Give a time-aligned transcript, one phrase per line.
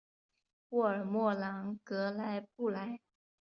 [0.69, 3.01] 沃尔默朗格莱布莱。